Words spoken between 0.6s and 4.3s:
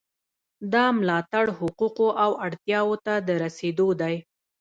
دا ملاتړ حقوقو او اړتیاوو ته د رسیدو دی.